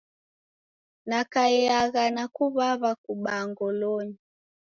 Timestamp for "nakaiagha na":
1.09-2.23